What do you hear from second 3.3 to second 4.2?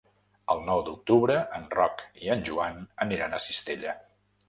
a Cistella.